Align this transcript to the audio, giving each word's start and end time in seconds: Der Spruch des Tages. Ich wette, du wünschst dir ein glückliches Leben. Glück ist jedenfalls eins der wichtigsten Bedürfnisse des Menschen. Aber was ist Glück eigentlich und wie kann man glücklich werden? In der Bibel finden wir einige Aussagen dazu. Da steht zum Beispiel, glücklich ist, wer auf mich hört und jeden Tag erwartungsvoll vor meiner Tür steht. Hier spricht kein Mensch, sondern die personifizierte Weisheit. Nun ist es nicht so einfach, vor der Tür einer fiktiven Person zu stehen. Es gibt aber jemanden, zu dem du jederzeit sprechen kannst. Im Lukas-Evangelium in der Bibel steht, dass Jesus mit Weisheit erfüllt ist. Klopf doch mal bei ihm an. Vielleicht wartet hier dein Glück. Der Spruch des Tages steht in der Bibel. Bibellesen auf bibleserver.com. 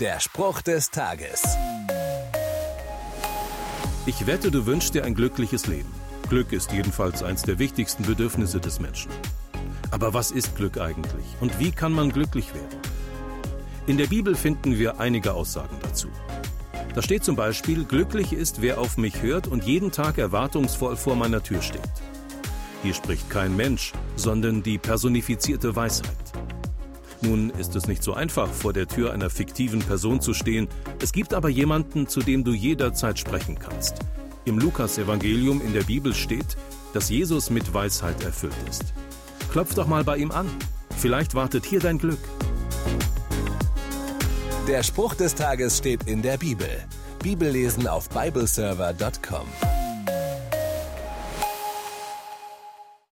Der 0.00 0.20
Spruch 0.20 0.60
des 0.60 0.90
Tages. 0.90 1.42
Ich 4.04 4.26
wette, 4.26 4.50
du 4.50 4.66
wünschst 4.66 4.94
dir 4.94 5.06
ein 5.06 5.14
glückliches 5.14 5.66
Leben. 5.68 5.90
Glück 6.28 6.52
ist 6.52 6.70
jedenfalls 6.72 7.22
eins 7.22 7.44
der 7.44 7.58
wichtigsten 7.58 8.02
Bedürfnisse 8.02 8.60
des 8.60 8.78
Menschen. 8.78 9.10
Aber 9.90 10.12
was 10.12 10.32
ist 10.32 10.54
Glück 10.54 10.78
eigentlich 10.78 11.24
und 11.40 11.58
wie 11.58 11.70
kann 11.70 11.92
man 11.92 12.10
glücklich 12.10 12.52
werden? 12.52 12.78
In 13.86 13.96
der 13.96 14.08
Bibel 14.08 14.34
finden 14.34 14.78
wir 14.78 15.00
einige 15.00 15.32
Aussagen 15.32 15.78
dazu. 15.80 16.08
Da 16.94 17.00
steht 17.00 17.24
zum 17.24 17.36
Beispiel, 17.36 17.84
glücklich 17.84 18.34
ist, 18.34 18.60
wer 18.60 18.78
auf 18.78 18.98
mich 18.98 19.22
hört 19.22 19.46
und 19.46 19.64
jeden 19.64 19.92
Tag 19.92 20.18
erwartungsvoll 20.18 20.96
vor 20.96 21.16
meiner 21.16 21.42
Tür 21.42 21.62
steht. 21.62 21.80
Hier 22.82 22.92
spricht 22.92 23.30
kein 23.30 23.56
Mensch, 23.56 23.92
sondern 24.14 24.62
die 24.62 24.76
personifizierte 24.76 25.74
Weisheit. 25.74 26.36
Nun 27.22 27.50
ist 27.50 27.74
es 27.76 27.86
nicht 27.86 28.02
so 28.02 28.14
einfach, 28.14 28.48
vor 28.48 28.72
der 28.72 28.86
Tür 28.86 29.12
einer 29.12 29.30
fiktiven 29.30 29.80
Person 29.80 30.20
zu 30.20 30.34
stehen. 30.34 30.68
Es 31.00 31.12
gibt 31.12 31.34
aber 31.34 31.48
jemanden, 31.48 32.06
zu 32.06 32.20
dem 32.20 32.44
du 32.44 32.52
jederzeit 32.52 33.18
sprechen 33.18 33.58
kannst. 33.58 34.00
Im 34.44 34.58
Lukas-Evangelium 34.58 35.60
in 35.60 35.72
der 35.72 35.82
Bibel 35.82 36.14
steht, 36.14 36.56
dass 36.92 37.08
Jesus 37.08 37.50
mit 37.50 37.74
Weisheit 37.74 38.22
erfüllt 38.22 38.54
ist. 38.68 38.84
Klopf 39.50 39.74
doch 39.74 39.86
mal 39.86 40.04
bei 40.04 40.18
ihm 40.18 40.30
an. 40.30 40.46
Vielleicht 40.96 41.34
wartet 41.34 41.64
hier 41.64 41.80
dein 41.80 41.98
Glück. 41.98 42.20
Der 44.68 44.82
Spruch 44.82 45.14
des 45.14 45.34
Tages 45.34 45.78
steht 45.78 46.04
in 46.04 46.22
der 46.22 46.38
Bibel. 46.38 46.68
Bibellesen 47.22 47.86
auf 47.86 48.08
bibleserver.com. 48.08 49.46